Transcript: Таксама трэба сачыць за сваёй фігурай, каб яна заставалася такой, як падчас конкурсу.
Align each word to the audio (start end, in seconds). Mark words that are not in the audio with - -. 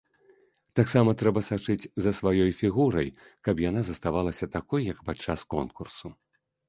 Таксама 0.79 1.09
трэба 1.21 1.43
сачыць 1.49 1.89
за 2.05 2.13
сваёй 2.19 2.51
фігурай, 2.61 3.07
каб 3.49 3.55
яна 3.69 3.81
заставалася 3.91 4.45
такой, 4.59 4.81
як 4.93 4.99
падчас 5.11 5.39
конкурсу. 5.57 6.07